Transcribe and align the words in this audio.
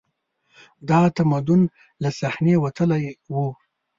دا 0.89 1.01
تمدن 1.17 1.61
له 2.01 2.09
صحنې 2.19 2.55
وتلی 2.63 3.05
و 3.33 3.35